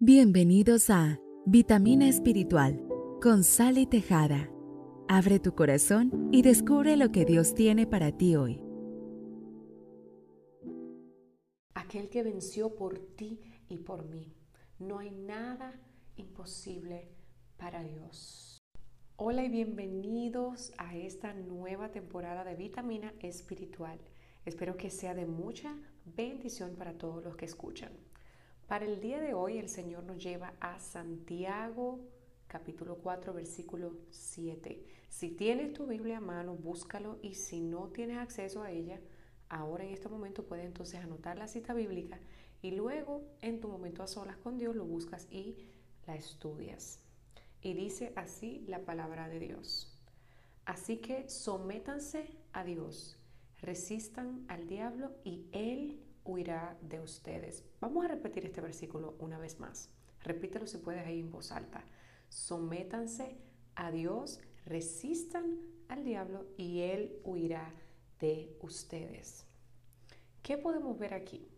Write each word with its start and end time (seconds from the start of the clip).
Bienvenidos 0.00 0.90
a 0.90 1.18
Vitamina 1.44 2.08
Espiritual 2.08 2.86
con 3.20 3.42
Sally 3.42 3.84
Tejada. 3.84 4.48
Abre 5.08 5.40
tu 5.40 5.56
corazón 5.56 6.28
y 6.30 6.42
descubre 6.42 6.96
lo 6.96 7.10
que 7.10 7.24
Dios 7.24 7.52
tiene 7.52 7.84
para 7.84 8.16
ti 8.16 8.36
hoy. 8.36 8.62
Aquel 11.74 12.08
que 12.10 12.22
venció 12.22 12.76
por 12.76 13.00
ti 13.16 13.40
y 13.68 13.78
por 13.78 14.04
mí. 14.04 14.36
No 14.78 15.00
hay 15.00 15.10
nada 15.10 15.80
imposible 16.14 17.08
para 17.56 17.82
Dios. 17.82 18.60
Hola 19.16 19.42
y 19.42 19.48
bienvenidos 19.48 20.72
a 20.78 20.96
esta 20.96 21.34
nueva 21.34 21.90
temporada 21.90 22.44
de 22.44 22.54
Vitamina 22.54 23.12
Espiritual. 23.18 23.98
Espero 24.44 24.76
que 24.76 24.90
sea 24.90 25.14
de 25.14 25.26
mucha 25.26 25.74
bendición 26.04 26.76
para 26.76 26.92
todos 26.92 27.24
los 27.24 27.36
que 27.36 27.46
escuchan. 27.46 27.90
Para 28.68 28.84
el 28.84 29.00
día 29.00 29.18
de 29.18 29.32
hoy 29.32 29.56
el 29.56 29.70
Señor 29.70 30.04
nos 30.04 30.22
lleva 30.22 30.52
a 30.60 30.78
Santiago 30.78 32.00
capítulo 32.48 32.98
4 32.98 33.32
versículo 33.32 33.94
7. 34.10 34.84
Si 35.08 35.30
tienes 35.30 35.72
tu 35.72 35.86
Biblia 35.86 36.18
a 36.18 36.20
mano, 36.20 36.54
búscalo 36.54 37.18
y 37.22 37.32
si 37.32 37.60
no 37.60 37.88
tienes 37.88 38.18
acceso 38.18 38.62
a 38.62 38.70
ella, 38.70 39.00
ahora 39.48 39.84
en 39.84 39.94
este 39.94 40.10
momento 40.10 40.44
puedes 40.44 40.66
entonces 40.66 41.00
anotar 41.00 41.38
la 41.38 41.48
cita 41.48 41.72
bíblica 41.72 42.20
y 42.60 42.72
luego 42.72 43.22
en 43.40 43.58
tu 43.58 43.68
momento 43.68 44.02
a 44.02 44.06
solas 44.06 44.36
con 44.36 44.58
Dios 44.58 44.76
lo 44.76 44.84
buscas 44.84 45.26
y 45.30 45.56
la 46.06 46.14
estudias. 46.14 47.00
Y 47.62 47.72
dice 47.72 48.12
así 48.16 48.66
la 48.68 48.80
palabra 48.80 49.30
de 49.30 49.38
Dios. 49.38 49.98
Así 50.66 50.98
que 50.98 51.26
sométanse 51.30 52.36
a 52.52 52.64
Dios, 52.64 53.18
resistan 53.62 54.44
al 54.46 54.68
diablo 54.68 55.12
y 55.24 55.46
él 55.52 56.02
huirá 56.28 56.76
de 56.82 57.00
ustedes. 57.00 57.64
Vamos 57.80 58.04
a 58.04 58.08
repetir 58.08 58.44
este 58.44 58.60
versículo 58.60 59.16
una 59.18 59.38
vez 59.38 59.58
más. 59.58 59.90
Repítelo 60.22 60.66
si 60.66 60.76
puedes 60.76 61.06
ahí 61.06 61.20
en 61.20 61.30
voz 61.30 61.50
alta. 61.52 61.84
Sométanse 62.28 63.38
a 63.74 63.90
Dios, 63.90 64.40
resistan 64.66 65.58
al 65.88 66.04
diablo 66.04 66.46
y 66.58 66.80
él 66.80 67.18
huirá 67.24 67.72
de 68.20 68.54
ustedes. 68.60 69.46
¿Qué 70.42 70.58
podemos 70.58 70.98
ver 70.98 71.14
aquí? 71.14 71.48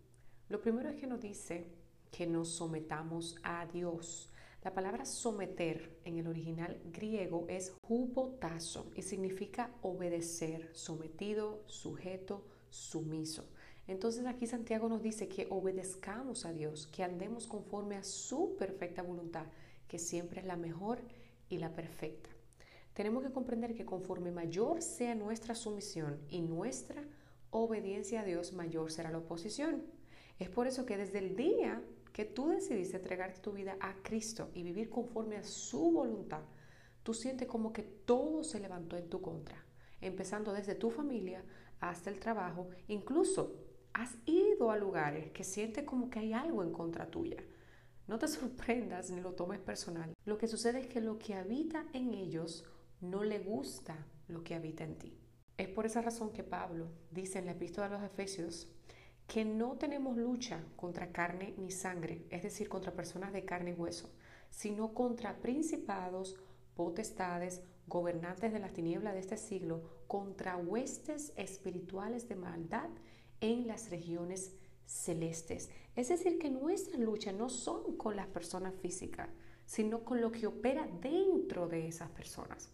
Lo 0.48 0.60
primero 0.60 0.88
es 0.88 0.96
que 1.00 1.06
nos 1.08 1.20
dice 1.20 1.66
que 2.12 2.26
nos 2.26 2.48
sometamos 2.50 3.36
a 3.42 3.66
Dios. 3.66 4.30
La 4.62 4.72
palabra 4.72 5.04
someter 5.04 5.98
en 6.04 6.18
el 6.18 6.28
original 6.28 6.80
griego 6.92 7.46
es 7.48 7.74
hupotazo 7.88 8.90
y 8.94 9.02
significa 9.02 9.74
obedecer, 9.82 10.70
sometido, 10.74 11.64
sujeto, 11.66 12.44
sumiso. 12.68 13.48
Entonces 13.90 14.24
aquí 14.26 14.46
Santiago 14.46 14.88
nos 14.88 15.02
dice 15.02 15.26
que 15.26 15.48
obedezcamos 15.50 16.46
a 16.46 16.52
Dios, 16.52 16.86
que 16.86 17.02
andemos 17.02 17.48
conforme 17.48 17.96
a 17.96 18.04
su 18.04 18.54
perfecta 18.56 19.02
voluntad, 19.02 19.46
que 19.88 19.98
siempre 19.98 20.38
es 20.38 20.46
la 20.46 20.54
mejor 20.54 21.00
y 21.48 21.58
la 21.58 21.74
perfecta. 21.74 22.30
Tenemos 22.92 23.24
que 23.24 23.32
comprender 23.32 23.74
que 23.74 23.84
conforme 23.84 24.30
mayor 24.30 24.80
sea 24.80 25.16
nuestra 25.16 25.56
sumisión 25.56 26.20
y 26.28 26.40
nuestra 26.40 27.02
obediencia 27.50 28.20
a 28.20 28.24
Dios, 28.24 28.52
mayor 28.52 28.92
será 28.92 29.10
la 29.10 29.18
oposición. 29.18 29.82
Es 30.38 30.48
por 30.48 30.68
eso 30.68 30.86
que 30.86 30.96
desde 30.96 31.18
el 31.18 31.34
día 31.34 31.82
que 32.12 32.24
tú 32.24 32.50
decidiste 32.50 32.98
entregarte 32.98 33.40
tu 33.40 33.50
vida 33.50 33.76
a 33.80 33.94
Cristo 34.04 34.50
y 34.54 34.62
vivir 34.62 34.88
conforme 34.88 35.36
a 35.36 35.42
su 35.42 35.90
voluntad, 35.90 36.42
tú 37.02 37.12
sientes 37.12 37.48
como 37.48 37.72
que 37.72 37.82
todo 37.82 38.44
se 38.44 38.60
levantó 38.60 38.96
en 38.96 39.10
tu 39.10 39.20
contra, 39.20 39.64
empezando 40.00 40.52
desde 40.52 40.76
tu 40.76 40.90
familia 40.90 41.44
hasta 41.80 42.08
el 42.08 42.20
trabajo, 42.20 42.68
incluso 42.86 43.68
has 43.92 44.16
ido 44.26 44.70
a 44.70 44.76
lugares 44.76 45.30
que 45.32 45.44
sientes 45.44 45.84
como 45.84 46.10
que 46.10 46.18
hay 46.18 46.32
algo 46.32 46.62
en 46.62 46.72
contra 46.72 47.10
tuya. 47.10 47.42
No 48.06 48.18
te 48.18 48.28
sorprendas 48.28 49.10
ni 49.10 49.20
lo 49.20 49.32
tomes 49.34 49.60
personal. 49.60 50.12
Lo 50.24 50.38
que 50.38 50.48
sucede 50.48 50.80
es 50.80 50.86
que 50.86 51.00
lo 51.00 51.18
que 51.18 51.34
habita 51.34 51.86
en 51.92 52.14
ellos 52.14 52.64
no 53.00 53.24
le 53.24 53.38
gusta 53.38 53.96
lo 54.28 54.42
que 54.44 54.54
habita 54.54 54.84
en 54.84 54.96
ti. 54.96 55.18
Es 55.56 55.68
por 55.68 55.86
esa 55.86 56.00
razón 56.00 56.32
que 56.32 56.42
Pablo 56.42 56.88
dice 57.10 57.38
en 57.38 57.46
la 57.46 57.52
epístola 57.52 57.88
de 57.88 57.96
los 57.96 58.04
Efesios 58.04 58.68
que 59.26 59.44
no 59.44 59.76
tenemos 59.76 60.16
lucha 60.16 60.64
contra 60.74 61.12
carne 61.12 61.54
ni 61.56 61.70
sangre, 61.70 62.26
es 62.30 62.42
decir, 62.42 62.68
contra 62.68 62.94
personas 62.94 63.32
de 63.32 63.44
carne 63.44 63.70
y 63.70 63.74
hueso, 63.74 64.10
sino 64.50 64.92
contra 64.92 65.40
principados, 65.40 66.36
potestades, 66.74 67.62
gobernantes 67.86 68.52
de 68.52 68.58
las 68.58 68.72
tinieblas 68.72 69.14
de 69.14 69.20
este 69.20 69.36
siglo, 69.36 69.82
contra 70.08 70.56
huestes 70.56 71.32
espirituales 71.36 72.28
de 72.28 72.34
maldad 72.34 72.88
en 73.40 73.66
las 73.66 73.90
regiones 73.90 74.52
celestes. 74.84 75.70
Es 75.94 76.08
decir, 76.08 76.38
que 76.38 76.50
nuestra 76.50 76.98
lucha 76.98 77.32
no 77.32 77.48
son 77.48 77.96
con 77.96 78.16
las 78.16 78.26
personas 78.26 78.74
físicas, 78.74 79.28
sino 79.64 80.04
con 80.04 80.20
lo 80.20 80.32
que 80.32 80.46
opera 80.46 80.88
dentro 81.00 81.68
de 81.68 81.86
esas 81.86 82.10
personas. 82.10 82.70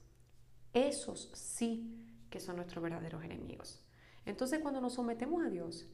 Esos 0.72 1.30
sí 1.34 2.06
que 2.30 2.40
son 2.40 2.56
nuestros 2.56 2.82
verdaderos 2.82 3.22
enemigos. 3.22 3.82
Entonces, 4.24 4.60
cuando 4.60 4.80
nos 4.80 4.94
sometemos 4.94 5.44
a 5.44 5.50
Dios, 5.50 5.86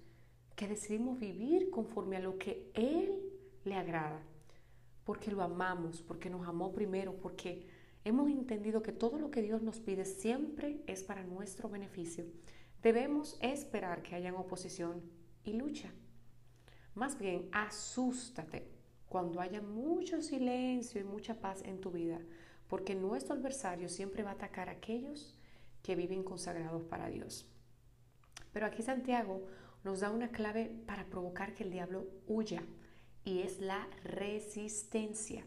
que 0.56 0.69
decidimos 0.69 1.19
vivir 1.19 1.71
conforme 1.71 2.16
a 2.16 2.21
lo 2.21 2.39
que 2.39 2.71
Él 2.75 3.21
le 3.65 3.75
agrada, 3.75 4.22
porque 5.04 5.31
lo 5.31 5.43
amamos, 5.43 6.03
porque 6.03 6.31
nos 6.31 6.47
amó 6.47 6.72
primero, 6.72 7.15
porque 7.16 7.66
hemos 8.04 8.31
entendido 8.31 8.83
que 8.83 8.93
todo 8.93 9.19
lo 9.19 9.31
que 9.31 9.43
Dios 9.43 9.62
nos 9.62 9.81
pide 9.81 10.04
siempre 10.04 10.83
es 10.87 11.03
para 11.03 11.25
nuestro 11.25 11.69
beneficio 11.69 12.25
debemos 12.82 13.38
esperar 13.41 14.03
que 14.03 14.15
haya 14.15 14.32
oposición 14.34 15.03
y 15.44 15.53
lucha. 15.54 15.93
Más 16.94 17.19
bien, 17.19 17.48
asústate 17.53 18.69
cuando 19.09 19.41
haya 19.41 19.60
mucho 19.60 20.20
silencio 20.20 21.00
y 21.00 21.04
mucha 21.04 21.41
paz 21.41 21.62
en 21.65 21.81
tu 21.81 21.91
vida, 21.91 22.21
porque 22.69 22.94
nuestro 22.94 23.34
adversario 23.34 23.88
siempre 23.88 24.22
va 24.22 24.31
a 24.31 24.34
atacar 24.34 24.69
a 24.69 24.72
aquellos 24.72 25.38
que 25.82 25.97
viven 25.97 26.22
consagrados 26.22 26.84
para 26.84 27.09
Dios. 27.09 27.48
Pero 28.53 28.66
aquí 28.66 28.82
Santiago 28.82 29.47
nos 29.84 30.00
da 30.00 30.10
una 30.10 30.31
clave 30.31 30.71
para 30.87 31.06
provocar 31.06 31.54
que 31.54 31.65
el 31.65 31.71
diablo 31.71 32.06
huya 32.26 32.62
y 33.25 33.41
es 33.41 33.60
la 33.60 33.88
resistencia. 34.04 35.44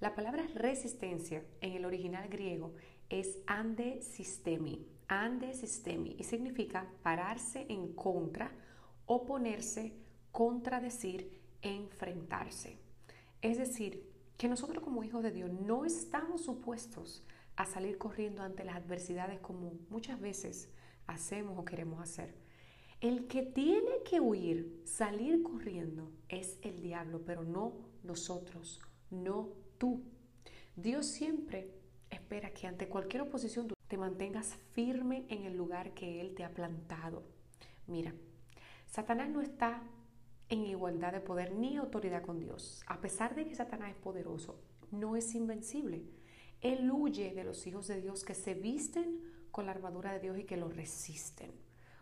La 0.00 0.14
palabra 0.14 0.46
resistencia 0.54 1.44
en 1.60 1.72
el 1.72 1.84
original 1.84 2.28
griego 2.28 2.74
es 3.08 3.38
ande 3.46 4.00
sistemi 4.02 4.86
ande 5.08 5.54
sistemi 5.54 6.14
y 6.18 6.24
significa 6.24 6.86
pararse 7.02 7.66
en 7.68 7.94
contra, 7.94 8.52
oponerse, 9.06 9.94
contradecir, 10.30 11.40
enfrentarse. 11.62 12.78
Es 13.42 13.58
decir, 13.58 14.08
que 14.36 14.48
nosotros 14.48 14.84
como 14.84 15.02
hijos 15.02 15.22
de 15.22 15.32
Dios 15.32 15.50
no 15.50 15.84
estamos 15.84 16.44
supuestos 16.44 17.24
a 17.56 17.66
salir 17.66 17.98
corriendo 17.98 18.42
ante 18.42 18.64
las 18.64 18.76
adversidades 18.76 19.40
como 19.40 19.72
muchas 19.90 20.20
veces 20.20 20.70
hacemos 21.06 21.58
o 21.58 21.64
queremos 21.64 22.00
hacer. 22.00 22.36
El 23.00 23.26
que 23.26 23.42
tiene 23.42 24.02
que 24.08 24.20
huir, 24.20 24.82
salir 24.84 25.42
corriendo, 25.42 26.12
es 26.28 26.58
el 26.62 26.80
diablo, 26.80 27.22
pero 27.24 27.44
no 27.44 27.72
nosotros, 28.02 28.80
no 29.10 29.50
tú. 29.78 30.02
Dios 30.76 31.06
siempre 31.06 31.72
espera 32.10 32.50
que 32.50 32.66
ante 32.66 32.88
cualquier 32.88 33.22
oposición 33.22 33.68
te 33.88 33.96
mantengas 33.96 34.54
firme 34.72 35.24
en 35.28 35.44
el 35.44 35.56
lugar 35.56 35.94
que 35.94 36.20
Él 36.20 36.34
te 36.34 36.44
ha 36.44 36.50
plantado. 36.50 37.24
Mira, 37.86 38.14
Satanás 38.86 39.30
no 39.30 39.40
está 39.40 39.82
en 40.50 40.66
igualdad 40.66 41.12
de 41.12 41.20
poder 41.20 41.54
ni 41.54 41.76
autoridad 41.76 42.22
con 42.22 42.38
Dios. 42.38 42.82
A 42.86 43.00
pesar 43.00 43.34
de 43.34 43.46
que 43.46 43.54
Satanás 43.54 43.90
es 43.90 43.96
poderoso, 43.96 44.60
no 44.90 45.16
es 45.16 45.34
invencible. 45.34 46.04
Él 46.60 46.90
huye 46.90 47.32
de 47.34 47.44
los 47.44 47.66
hijos 47.66 47.86
de 47.86 48.00
Dios 48.00 48.24
que 48.24 48.34
se 48.34 48.54
visten 48.54 49.20
con 49.50 49.66
la 49.66 49.72
armadura 49.72 50.12
de 50.12 50.20
Dios 50.20 50.38
y 50.38 50.44
que 50.44 50.56
lo 50.56 50.68
resisten. 50.68 51.52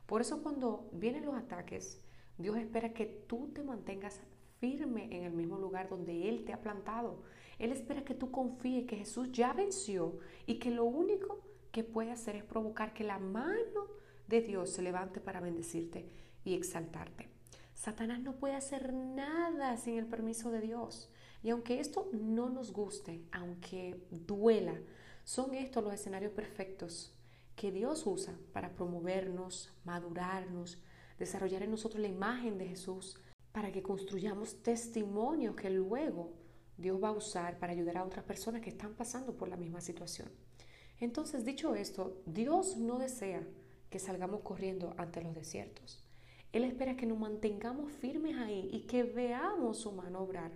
Por 0.06 0.20
eso 0.20 0.42
cuando 0.42 0.88
vienen 0.92 1.24
los 1.24 1.34
ataques, 1.34 2.00
Dios 2.38 2.56
espera 2.56 2.92
que 2.92 3.06
tú 3.06 3.48
te 3.52 3.62
mantengas 3.62 4.20
firme 4.58 5.04
en 5.16 5.24
el 5.24 5.32
mismo 5.32 5.58
lugar 5.58 5.88
donde 5.88 6.28
Él 6.28 6.44
te 6.44 6.52
ha 6.52 6.60
plantado. 6.60 7.22
Él 7.58 7.72
espera 7.72 8.04
que 8.04 8.14
tú 8.14 8.30
confíes 8.30 8.86
que 8.86 8.96
Jesús 8.96 9.30
ya 9.32 9.52
venció 9.52 10.18
y 10.46 10.58
que 10.58 10.70
lo 10.70 10.84
único 10.84 11.40
que 11.70 11.84
puede 11.84 12.12
hacer 12.12 12.36
es 12.36 12.44
provocar 12.44 12.92
que 12.92 13.04
la 13.04 13.18
mano 13.18 13.88
de 14.26 14.40
Dios 14.40 14.70
se 14.70 14.82
levante 14.82 15.20
para 15.20 15.40
bendecirte 15.40 16.08
y 16.44 16.54
exaltarte. 16.54 17.28
Satanás 17.74 18.20
no 18.20 18.36
puede 18.36 18.54
hacer 18.54 18.92
nada 18.92 19.76
sin 19.76 19.98
el 19.98 20.06
permiso 20.06 20.50
de 20.50 20.60
Dios. 20.60 21.10
Y 21.42 21.50
aunque 21.50 21.78
esto 21.78 22.08
no 22.12 22.48
nos 22.48 22.72
guste, 22.72 23.22
aunque 23.30 24.06
duela, 24.10 24.80
son 25.24 25.54
estos 25.54 25.84
los 25.84 25.92
escenarios 25.92 26.32
perfectos 26.32 27.14
que 27.54 27.70
Dios 27.70 28.06
usa 28.06 28.38
para 28.52 28.74
promovernos, 28.74 29.72
madurarnos, 29.84 30.82
desarrollar 31.18 31.62
en 31.62 31.70
nosotros 31.70 32.00
la 32.00 32.08
imagen 32.08 32.58
de 32.58 32.66
Jesús, 32.66 33.18
para 33.52 33.72
que 33.72 33.82
construyamos 33.82 34.62
testimonios 34.62 35.56
que 35.56 35.70
luego 35.70 36.34
Dios 36.76 37.02
va 37.02 37.08
a 37.08 37.12
usar 37.12 37.58
para 37.58 37.72
ayudar 37.72 37.96
a 37.96 38.04
otras 38.04 38.24
personas 38.24 38.60
que 38.60 38.68
están 38.68 38.94
pasando 38.94 39.34
por 39.36 39.48
la 39.48 39.56
misma 39.56 39.80
situación. 39.80 40.30
Entonces, 41.00 41.44
dicho 41.44 41.74
esto, 41.74 42.22
Dios 42.26 42.76
no 42.76 42.98
desea 42.98 43.42
que 43.90 43.98
salgamos 43.98 44.40
corriendo 44.40 44.94
ante 44.96 45.22
los 45.22 45.34
desiertos. 45.34 46.02
Él 46.52 46.64
espera 46.64 46.96
que 46.96 47.06
nos 47.06 47.18
mantengamos 47.18 47.92
firmes 47.92 48.36
ahí 48.36 48.70
y 48.72 48.80
que 48.86 49.02
veamos 49.02 49.78
su 49.78 49.92
mano 49.92 50.20
obrar. 50.20 50.52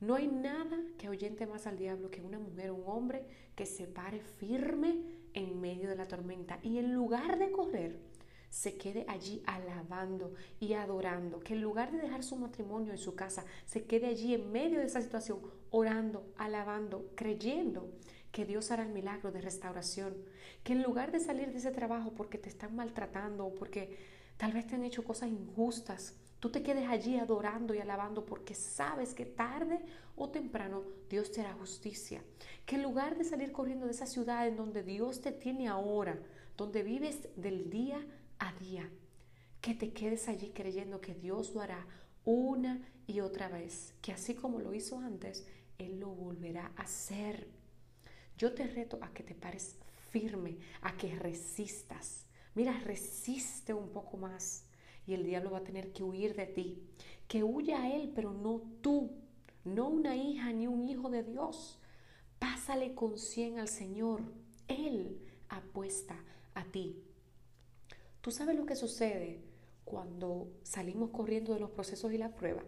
No 0.00 0.14
hay 0.14 0.26
nada 0.26 0.78
que 0.98 1.06
ahuyente 1.06 1.46
más 1.46 1.66
al 1.66 1.78
diablo 1.78 2.10
que 2.10 2.22
una 2.22 2.38
mujer 2.38 2.70
o 2.70 2.74
un 2.74 2.84
hombre 2.86 3.24
que 3.54 3.66
se 3.66 3.86
pare 3.86 4.20
firme 4.20 5.02
en 5.34 5.60
medio 5.60 5.88
de 5.88 5.96
la 5.96 6.08
tormenta 6.08 6.58
y 6.62 6.78
en 6.78 6.92
lugar 6.92 7.38
de 7.38 7.52
correr, 7.52 8.00
se 8.48 8.76
quede 8.76 9.04
allí 9.06 9.42
alabando 9.46 10.32
y 10.58 10.72
adorando, 10.72 11.38
que 11.38 11.54
en 11.54 11.62
lugar 11.62 11.92
de 11.92 11.98
dejar 11.98 12.24
su 12.24 12.34
matrimonio 12.34 12.92
en 12.92 12.98
su 12.98 13.14
casa, 13.14 13.44
se 13.64 13.84
quede 13.84 14.06
allí 14.06 14.34
en 14.34 14.50
medio 14.50 14.80
de 14.80 14.86
esa 14.86 15.00
situación, 15.00 15.38
orando, 15.70 16.26
alabando, 16.36 17.10
creyendo 17.14 17.92
que 18.32 18.44
Dios 18.44 18.70
hará 18.70 18.82
el 18.84 18.92
milagro 18.92 19.32
de 19.32 19.40
restauración, 19.40 20.14
que 20.62 20.72
en 20.72 20.82
lugar 20.82 21.12
de 21.12 21.20
salir 21.20 21.52
de 21.52 21.58
ese 21.58 21.70
trabajo 21.70 22.12
porque 22.12 22.38
te 22.38 22.48
están 22.48 22.76
maltratando 22.76 23.46
o 23.46 23.54
porque 23.54 23.96
tal 24.36 24.52
vez 24.52 24.66
te 24.66 24.74
han 24.74 24.84
hecho 24.84 25.04
cosas 25.04 25.30
injustas, 25.30 26.14
tú 26.38 26.50
te 26.50 26.62
quedes 26.62 26.88
allí 26.88 27.18
adorando 27.18 27.74
y 27.74 27.78
alabando 27.78 28.24
porque 28.24 28.54
sabes 28.54 29.14
que 29.14 29.26
tarde 29.26 29.80
o 30.16 30.30
temprano 30.30 30.82
Dios 31.08 31.32
te 31.32 31.40
hará 31.40 31.54
justicia. 31.54 32.22
Que 32.66 32.76
en 32.76 32.82
lugar 32.82 33.16
de 33.18 33.24
salir 33.24 33.52
corriendo 33.52 33.86
de 33.86 33.92
esa 33.92 34.06
ciudad 34.06 34.46
en 34.46 34.56
donde 34.56 34.82
Dios 34.82 35.20
te 35.20 35.32
tiene 35.32 35.68
ahora, 35.68 36.18
donde 36.56 36.82
vives 36.82 37.28
del 37.36 37.70
día 37.70 38.04
a 38.38 38.52
día, 38.54 38.88
que 39.60 39.74
te 39.74 39.92
quedes 39.92 40.28
allí 40.28 40.50
creyendo 40.50 41.00
que 41.00 41.14
Dios 41.14 41.54
lo 41.54 41.60
hará 41.60 41.86
una 42.24 42.80
y 43.06 43.20
otra 43.20 43.48
vez, 43.48 43.94
que 44.00 44.12
así 44.12 44.34
como 44.34 44.60
lo 44.60 44.72
hizo 44.72 44.98
antes, 44.98 45.46
Él 45.78 46.00
lo 46.00 46.08
volverá 46.08 46.72
a 46.76 46.82
hacer. 46.82 47.48
Yo 48.40 48.54
te 48.54 48.66
reto 48.66 48.98
a 49.02 49.12
que 49.12 49.22
te 49.22 49.34
pares 49.34 49.76
firme, 50.10 50.56
a 50.80 50.96
que 50.96 51.14
resistas. 51.14 52.24
Mira, 52.54 52.72
resiste 52.86 53.74
un 53.74 53.90
poco 53.90 54.16
más 54.16 54.64
y 55.06 55.12
el 55.12 55.26
diablo 55.26 55.50
va 55.50 55.58
a 55.58 55.62
tener 55.62 55.92
que 55.92 56.02
huir 56.02 56.34
de 56.34 56.46
ti. 56.46 56.82
Que 57.28 57.44
huya 57.44 57.82
a 57.82 57.94
él, 57.94 58.10
pero 58.14 58.32
no 58.32 58.62
tú, 58.80 59.10
no 59.66 59.90
una 59.90 60.16
hija 60.16 60.54
ni 60.54 60.66
un 60.66 60.88
hijo 60.88 61.10
de 61.10 61.22
Dios. 61.22 61.78
Pásale 62.38 62.94
con 62.94 63.18
cien 63.18 63.58
al 63.58 63.68
Señor. 63.68 64.22
Él 64.68 65.20
apuesta 65.50 66.16
a 66.54 66.64
ti. 66.64 67.04
¿Tú 68.22 68.30
sabes 68.30 68.56
lo 68.56 68.64
que 68.64 68.74
sucede 68.74 69.42
cuando 69.84 70.50
salimos 70.62 71.10
corriendo 71.10 71.52
de 71.52 71.60
los 71.60 71.72
procesos 71.72 72.10
y 72.10 72.16
la 72.16 72.34
prueba? 72.34 72.64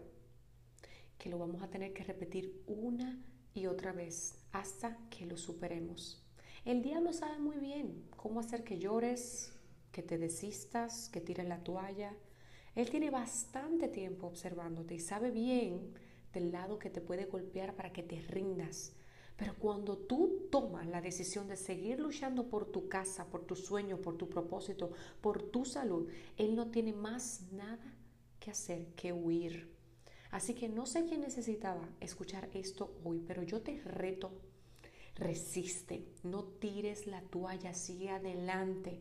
Que 1.17 1.29
lo 1.29 1.39
vamos 1.39 1.63
a 1.63 1.71
tener 1.71 1.93
que 1.93 2.03
repetir 2.03 2.61
una 2.67 3.19
y 3.55 3.65
otra 3.65 3.91
vez 3.91 4.42
hasta 4.53 4.97
que 5.09 5.25
lo 5.25 5.35
superemos. 5.35 6.23
El 6.63 6.81
diablo 6.81 7.11
sabe 7.11 7.39
muy 7.39 7.57
bien 7.57 8.05
cómo 8.15 8.39
hacer 8.39 8.63
que 8.63 8.79
llores, 8.79 9.51
que 9.91 10.01
te 10.01 10.17
desistas, 10.17 11.09
que 11.09 11.19
tires 11.19 11.47
la 11.47 11.63
toalla. 11.63 12.15
Él 12.75 12.89
tiene 12.89 13.09
bastante 13.09 13.89
tiempo 13.89 14.27
observándote 14.27 14.95
y 14.95 14.99
sabe 14.99 15.31
bien 15.31 15.93
del 16.31 16.51
lado 16.51 16.79
que 16.79 16.89
te 16.89 17.01
puede 17.01 17.25
golpear 17.25 17.75
para 17.75 17.91
que 17.91 18.03
te 18.03 18.21
rindas. 18.21 18.93
Pero 19.35 19.55
cuando 19.55 19.97
tú 19.97 20.47
tomas 20.51 20.87
la 20.87 21.01
decisión 21.01 21.47
de 21.47 21.57
seguir 21.57 21.99
luchando 21.99 22.47
por 22.47 22.65
tu 22.65 22.87
casa, 22.87 23.25
por 23.25 23.45
tu 23.45 23.55
sueño, 23.55 23.97
por 23.97 24.15
tu 24.17 24.29
propósito, 24.29 24.91
por 25.21 25.41
tu 25.41 25.65
salud, 25.65 26.07
Él 26.37 26.55
no 26.55 26.69
tiene 26.69 26.93
más 26.93 27.41
nada 27.51 27.93
que 28.39 28.51
hacer 28.51 28.87
que 28.95 29.11
huir. 29.11 29.72
Así 30.33 30.55
que 30.55 30.67
no 30.67 30.87
sé 30.87 31.05
quién 31.05 31.21
necesitaba 31.21 31.87
escuchar 31.99 32.49
esto 32.55 32.91
hoy, 33.03 33.19
pero 33.19 33.43
yo 33.43 33.61
te 33.61 33.79
reto, 33.83 34.31
resiste, 35.13 36.07
no 36.23 36.43
tires 36.43 37.05
la 37.05 37.21
toalla, 37.21 37.75
sigue 37.75 38.09
adelante. 38.09 38.99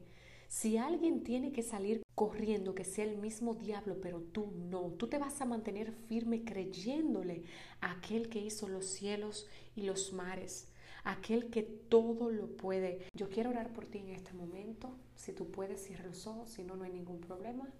Si 0.49 0.77
alguien 0.77 1.25
tiene 1.25 1.51
que 1.51 1.63
salir 1.63 2.03
corriendo, 2.15 2.75
que 2.75 2.85
sea 2.85 3.07
el 3.07 3.17
mismo 3.17 3.55
diablo, 3.55 3.99
pero 4.03 4.21
tú 4.21 4.53
no, 4.69 4.91
tú 4.99 5.07
te 5.07 5.17
vas 5.17 5.41
a 5.41 5.47
mantener 5.47 5.93
firme 6.07 6.45
creyéndole 6.45 7.45
a 7.81 7.93
aquel 7.93 8.29
que 8.29 8.43
hizo 8.43 8.69
los 8.69 8.85
cielos 8.85 9.49
y 9.75 9.85
los 9.85 10.13
mares, 10.13 10.69
aquel 11.03 11.49
que 11.49 11.63
todo 11.63 12.31
lo 12.31 12.59
puede. 12.59 13.07
Yo 13.15 13.31
quiero 13.31 13.49
orar 13.49 13.73
por 13.73 13.87
ti 13.87 14.01
en 14.01 14.11
este 14.11 14.35
momento. 14.35 14.95
Si 15.17 15.33
tú 15.33 15.51
puedes, 15.51 15.83
cierra 15.83 16.05
los 16.05 16.27
ojos, 16.27 16.51
si 16.51 16.63
no, 16.63 16.77
no 16.77 16.85
hay 16.85 16.93
ningún 16.93 17.23
problema. 17.23 17.73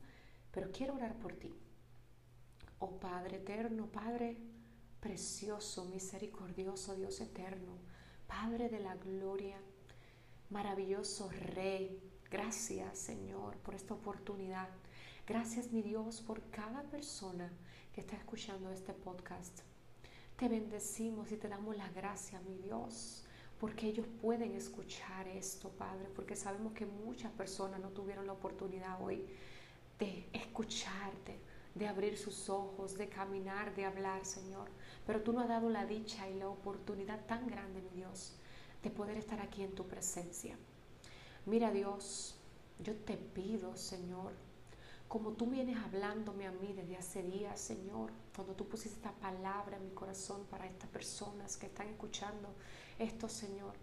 Pero 0.53 0.71
quiero 0.73 0.95
orar 0.95 1.19
por 1.19 1.35
ti. 1.35 1.53
Oh 2.85 2.99
Padre 2.99 3.37
eterno, 3.37 3.87
Padre 3.87 4.37
precioso, 4.99 5.85
misericordioso, 5.85 6.97
Dios 6.97 7.21
eterno, 7.21 7.79
Padre 8.27 8.69
de 8.69 8.81
la 8.81 8.97
gloria, 8.97 9.57
maravilloso 10.51 11.31
Rey. 11.31 12.03
Gracias, 12.29 12.99
Señor, 12.99 13.57
por 13.59 13.77
esta 13.77 13.95
oportunidad. 13.95 14.69
Gracias, 15.29 15.71
mi 15.71 15.81
Dios, 15.81 16.23
por 16.23 16.43
cada 16.51 16.83
persona 16.83 17.53
que 17.95 18.01
está 18.01 18.17
escuchando 18.17 18.73
este 18.73 18.93
podcast. 18.95 19.61
Te 20.37 20.49
bendecimos 20.49 21.31
y 21.31 21.37
te 21.37 21.49
damos 21.49 21.77
la 21.77 21.89
gracia, 21.91 22.41
mi 22.41 22.57
Dios, 22.57 23.25
porque 23.61 23.87
ellos 23.87 24.09
pueden 24.21 24.57
escuchar 24.57 25.29
esto, 25.29 25.69
Padre, 25.69 26.09
porque 26.17 26.35
sabemos 26.35 26.73
que 26.73 26.87
muchas 26.87 27.31
personas 27.31 27.79
no 27.79 27.91
tuvieron 27.91 28.27
la 28.27 28.33
oportunidad 28.33 29.01
hoy 29.01 29.25
de 30.01 30.27
escucharte, 30.33 31.39
de 31.75 31.89
abrir 31.89 32.19
sus 32.19 32.49
ojos, 32.49 32.97
de 32.99 33.09
caminar, 33.09 33.75
de 33.75 33.85
hablar, 33.85 34.25
Señor. 34.25 34.69
Pero 35.07 35.23
tú 35.23 35.33
nos 35.33 35.45
has 35.45 35.49
dado 35.49 35.71
la 35.71 35.87
dicha 35.87 36.29
y 36.29 36.35
la 36.35 36.49
oportunidad 36.49 37.25
tan 37.27 37.47
grande, 37.47 37.81
mi 37.81 37.91
Dios, 37.91 38.35
de 38.83 38.91
poder 38.91 39.17
estar 39.17 39.41
aquí 39.41 39.63
en 39.63 39.75
tu 39.75 39.87
presencia. 39.87 40.57
Mira, 41.47 41.71
Dios, 41.71 42.37
yo 42.79 42.95
te 42.97 43.17
pido, 43.17 43.77
Señor, 43.77 44.33
como 45.09 45.33
tú 45.33 45.47
vienes 45.47 45.77
hablándome 45.77 46.47
a 46.47 46.53
mí 46.53 46.73
desde 46.73 46.97
hace 46.97 47.23
días, 47.23 47.61
Señor, 47.61 48.13
cuando 48.35 48.55
tú 48.55 48.67
pusiste 48.67 48.97
esta 48.97 49.13
palabra 49.13 49.77
en 49.77 49.85
mi 49.85 49.91
corazón 49.91 50.47
para 50.51 50.67
estas 50.67 50.89
personas 50.89 51.57
que 51.57 51.67
están 51.67 51.89
escuchando 51.89 52.55
esto, 52.99 53.29
Señor, 53.29 53.75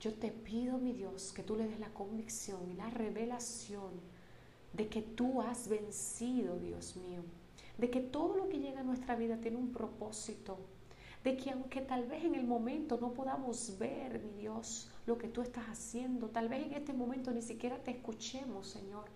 yo 0.00 0.14
te 0.14 0.30
pido, 0.30 0.78
mi 0.78 0.92
Dios, 0.92 1.32
que 1.32 1.42
tú 1.42 1.56
le 1.56 1.66
des 1.66 1.80
la 1.80 1.92
convicción 1.92 2.70
y 2.70 2.74
la 2.74 2.88
revelación 2.88 4.00
de 4.72 4.88
que 4.88 5.02
tú 5.02 5.40
has 5.40 5.68
vencido, 5.68 6.58
Dios 6.58 6.96
mío, 6.96 7.22
de 7.78 7.90
que 7.90 8.00
todo 8.00 8.36
lo 8.36 8.48
que 8.48 8.58
llega 8.58 8.80
a 8.80 8.84
nuestra 8.84 9.16
vida 9.16 9.38
tiene 9.38 9.56
un 9.56 9.72
propósito, 9.72 10.58
de 11.24 11.36
que 11.36 11.50
aunque 11.50 11.80
tal 11.80 12.06
vez 12.06 12.24
en 12.24 12.34
el 12.34 12.46
momento 12.46 12.98
no 13.00 13.12
podamos 13.12 13.78
ver, 13.78 14.20
mi 14.22 14.32
Dios, 14.40 14.90
lo 15.06 15.18
que 15.18 15.28
tú 15.28 15.42
estás 15.42 15.66
haciendo, 15.66 16.28
tal 16.28 16.48
vez 16.48 16.66
en 16.66 16.74
este 16.74 16.92
momento 16.92 17.30
ni 17.30 17.42
siquiera 17.42 17.82
te 17.82 17.92
escuchemos, 17.92 18.68
Señor, 18.68 19.06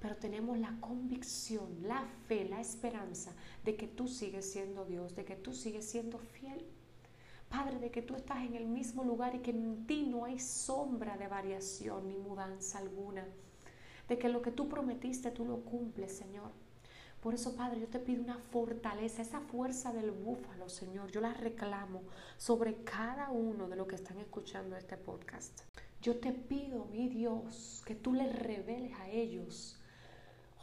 pero 0.00 0.16
tenemos 0.16 0.58
la 0.58 0.76
convicción, 0.80 1.66
la 1.82 2.04
fe, 2.26 2.46
la 2.48 2.60
esperanza 2.60 3.32
de 3.64 3.76
que 3.76 3.86
tú 3.86 4.08
sigues 4.08 4.50
siendo 4.50 4.84
Dios, 4.84 5.16
de 5.16 5.24
que 5.24 5.36
tú 5.36 5.52
sigues 5.52 5.88
siendo 5.88 6.18
fiel. 6.18 6.64
Padre, 7.48 7.78
de 7.78 7.90
que 7.90 8.02
tú 8.02 8.14
estás 8.16 8.38
en 8.38 8.56
el 8.56 8.66
mismo 8.66 9.04
lugar 9.04 9.34
y 9.34 9.38
que 9.38 9.52
en 9.52 9.86
ti 9.86 10.02
no 10.02 10.24
hay 10.24 10.38
sombra 10.38 11.16
de 11.16 11.28
variación 11.28 12.08
ni 12.08 12.16
mudanza 12.16 12.78
alguna 12.78 13.24
de 14.08 14.18
que 14.18 14.28
lo 14.28 14.42
que 14.42 14.50
tú 14.50 14.68
prometiste 14.68 15.30
tú 15.30 15.44
lo 15.44 15.60
cumples, 15.60 16.16
Señor. 16.16 16.50
Por 17.20 17.34
eso, 17.34 17.56
Padre, 17.56 17.80
yo 17.80 17.88
te 17.88 17.98
pido 17.98 18.22
una 18.22 18.38
fortaleza, 18.38 19.22
esa 19.22 19.40
fuerza 19.40 19.92
del 19.92 20.12
búfalo, 20.12 20.68
Señor. 20.68 21.10
Yo 21.10 21.20
la 21.20 21.32
reclamo 21.32 22.02
sobre 22.36 22.84
cada 22.84 23.30
uno 23.30 23.68
de 23.68 23.76
los 23.76 23.88
que 23.88 23.96
están 23.96 24.18
escuchando 24.18 24.76
este 24.76 24.96
podcast. 24.96 25.62
Yo 26.00 26.18
te 26.18 26.32
pido, 26.32 26.84
mi 26.84 27.08
Dios, 27.08 27.82
que 27.84 27.96
tú 27.96 28.12
les 28.12 28.32
reveles 28.38 28.92
a 29.00 29.08
ellos, 29.10 29.80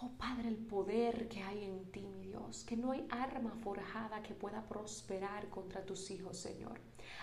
oh 0.04 0.18
Padre, 0.18 0.50
el 0.50 0.58
poder 0.58 1.28
que 1.30 1.42
hay 1.42 1.64
en 1.64 1.86
ti, 1.92 2.02
mi 2.02 2.28
Dios, 2.28 2.64
que 2.64 2.76
no 2.76 2.92
hay 2.92 3.06
arma 3.10 3.52
forjada 3.64 4.22
que 4.22 4.34
pueda 4.34 4.68
prosperar 4.68 5.48
contra 5.50 5.86
tus 5.86 6.12
hijos, 6.12 6.38
Señor. 6.38 6.80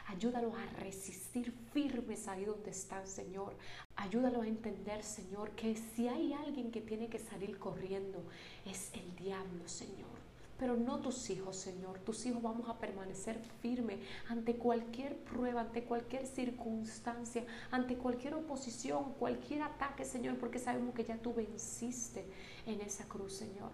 Ayúdalos 0.07 0.55
a 0.55 0.67
resistir 0.79 1.53
firmes 1.73 2.27
ahí 2.29 2.45
donde 2.45 2.71
están, 2.71 3.07
Señor. 3.07 3.55
Ayúdalos 3.97 4.45
a 4.45 4.49
entender, 4.49 5.03
Señor, 5.03 5.51
que 5.51 5.77
si 5.77 6.09
hay 6.09 6.33
alguien 6.33 6.71
que 6.71 6.81
tiene 6.81 7.09
que 7.09 7.19
salir 7.19 7.59
corriendo, 7.59 8.23
es 8.65 8.91
el 8.95 9.15
diablo, 9.17 9.69
Señor. 9.69 10.30
Pero 10.61 10.77
no 10.77 11.01
tus 11.01 11.31
hijos, 11.31 11.57
Señor. 11.57 12.01
Tus 12.01 12.27
hijos 12.27 12.43
vamos 12.43 12.69
a 12.69 12.79
permanecer 12.79 13.41
firmes 13.63 13.99
ante 14.29 14.57
cualquier 14.57 15.17
prueba, 15.17 15.63
ante 15.63 15.85
cualquier 15.85 16.27
circunstancia, 16.27 17.47
ante 17.71 17.97
cualquier 17.97 18.35
oposición, 18.35 19.15
cualquier 19.15 19.63
ataque, 19.63 20.05
Señor, 20.05 20.37
porque 20.37 20.59
sabemos 20.59 20.95
que 20.95 21.05
ya 21.05 21.17
tú 21.17 21.33
venciste 21.33 22.27
en 22.67 22.83
esa 22.83 23.09
cruz, 23.09 23.33
Señor. 23.33 23.71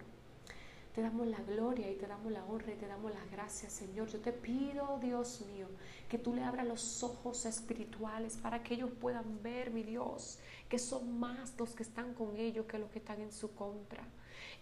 Te 0.95 1.01
damos 1.01 1.27
la 1.27 1.41
gloria 1.41 1.91
y 1.91 1.95
te 1.95 2.07
damos 2.07 2.31
la 2.31 2.45
honra 2.45 2.71
y 2.71 2.77
te 2.77 2.87
damos 2.87 3.13
las 3.13 3.29
gracias, 3.31 3.73
Señor. 3.73 4.07
Yo 4.07 4.19
te 4.21 4.31
pido, 4.31 4.97
Dios 5.01 5.41
mío, 5.41 5.67
que 6.07 6.17
tú 6.17 6.33
le 6.33 6.41
abras 6.41 6.65
los 6.65 7.03
ojos 7.03 7.45
espirituales 7.45 8.37
para 8.37 8.63
que 8.63 8.75
ellos 8.75 8.91
puedan 9.01 9.43
ver, 9.43 9.71
mi 9.71 9.83
Dios, 9.83 10.39
que 10.69 10.79
son 10.79 11.19
más 11.19 11.53
los 11.59 11.75
que 11.75 11.83
están 11.83 12.13
con 12.13 12.37
ellos 12.37 12.65
que 12.65 12.79
los 12.79 12.89
que 12.89 12.99
están 12.99 13.19
en 13.19 13.33
su 13.33 13.53
contra. 13.53 14.07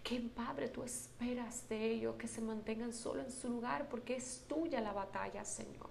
Que, 0.05 0.19
Padre, 0.19 0.67
tú 0.67 0.83
esperas 0.83 1.67
de 1.67 1.83
ellos 1.89 2.15
que 2.15 2.27
se 2.27 2.39
mantengan 2.39 2.93
solo 2.93 3.23
en 3.23 3.31
su 3.31 3.49
lugar 3.49 3.89
porque 3.89 4.15
es 4.15 4.43
tuya 4.47 4.79
la 4.79 4.93
batalla, 4.93 5.43
Señor. 5.43 5.89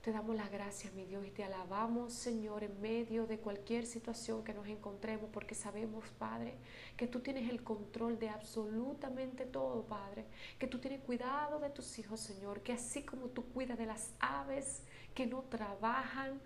Te 0.00 0.12
damos 0.12 0.36
la 0.36 0.48
gracia, 0.48 0.92
mi 0.94 1.04
Dios, 1.04 1.26
y 1.26 1.32
te 1.32 1.42
alabamos, 1.42 2.12
Señor, 2.12 2.62
en 2.62 2.80
medio 2.80 3.26
de 3.26 3.38
cualquier 3.38 3.84
situación 3.84 4.44
que 4.44 4.54
nos 4.54 4.68
encontremos, 4.68 5.28
porque 5.32 5.56
sabemos, 5.56 6.04
Padre, 6.20 6.54
que 6.96 7.08
tú 7.08 7.18
tienes 7.18 7.50
el 7.50 7.64
control 7.64 8.16
de 8.20 8.28
absolutamente 8.28 9.44
todo, 9.44 9.82
Padre, 9.82 10.24
que 10.60 10.68
tú 10.68 10.78
tienes 10.78 11.00
cuidado 11.00 11.58
de 11.58 11.70
tus 11.70 11.98
hijos, 11.98 12.20
Señor, 12.20 12.60
que 12.60 12.74
así 12.74 13.02
como 13.02 13.26
tú 13.26 13.44
cuidas 13.46 13.76
de 13.76 13.86
las 13.86 14.12
aves 14.20 14.82
que 15.16 15.26
no 15.26 15.42
trabajan, 15.42 16.40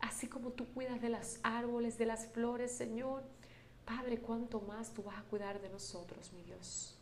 así 0.00 0.26
como 0.26 0.50
tú 0.50 0.66
cuidas 0.74 1.00
de 1.00 1.10
los 1.10 1.38
árboles, 1.44 1.96
de 1.96 2.06
las 2.06 2.26
flores, 2.26 2.72
Señor, 2.72 3.22
Padre, 3.84 4.18
cuánto 4.18 4.60
más 4.60 4.92
tú 4.94 5.02
vas 5.02 5.18
a 5.18 5.24
cuidar 5.24 5.60
de 5.60 5.68
nosotros, 5.68 6.32
mi 6.32 6.42
Dios. 6.42 6.96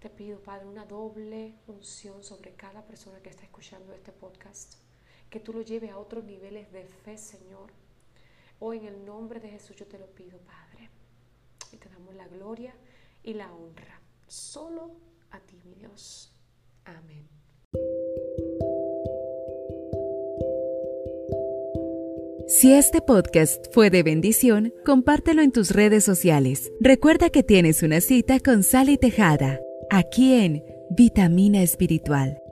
Te 0.00 0.10
pido, 0.10 0.38
Padre, 0.40 0.66
una 0.66 0.84
doble 0.84 1.54
unción 1.66 2.22
sobre 2.22 2.54
cada 2.54 2.82
persona 2.86 3.20
que 3.20 3.30
está 3.30 3.44
escuchando 3.44 3.92
este 3.92 4.12
podcast 4.12 4.74
que 5.30 5.40
tú 5.40 5.52
lo 5.52 5.62
lleves 5.62 5.90
a 5.90 5.98
otros 5.98 6.24
niveles 6.24 6.70
de 6.72 6.84
fe, 6.86 7.18
Señor. 7.18 7.70
Hoy 8.60 8.78
en 8.78 8.86
el 8.86 9.04
nombre 9.04 9.40
de 9.40 9.50
Jesús 9.50 9.76
yo 9.76 9.86
te 9.86 9.98
lo 9.98 10.06
pido, 10.06 10.38
Padre. 10.38 10.88
Y 11.72 11.76
te 11.76 11.88
damos 11.88 12.14
la 12.14 12.28
gloria 12.28 12.74
y 13.22 13.34
la 13.34 13.52
honra. 13.52 14.00
Solo 14.26 14.92
a 15.30 15.40
ti, 15.40 15.60
mi 15.64 15.74
Dios. 15.74 16.32
Si 22.66 22.72
este 22.72 23.00
podcast 23.00 23.66
fue 23.70 23.90
de 23.90 24.02
bendición, 24.02 24.74
compártelo 24.84 25.40
en 25.40 25.52
tus 25.52 25.70
redes 25.70 26.02
sociales. 26.02 26.72
Recuerda 26.80 27.30
que 27.30 27.44
tienes 27.44 27.84
una 27.84 28.00
cita 28.00 28.40
con 28.40 28.64
Sally 28.64 28.98
Tejada, 28.98 29.60
aquí 29.88 30.34
en 30.34 30.64
Vitamina 30.90 31.62
Espiritual. 31.62 32.42